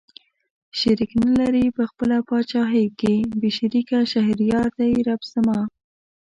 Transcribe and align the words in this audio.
شريک 0.79 1.11
نه 1.23 1.31
لري 1.39 1.65
په 1.77 1.83
خپله 1.89 2.17
پاچاهۍ 2.29 2.85
کې 2.99 3.13
بې 3.39 3.49
شريکه 3.57 3.99
شهريار 4.13 4.67
دئ 4.77 4.93
رب 5.07 5.21
زما 5.33 5.59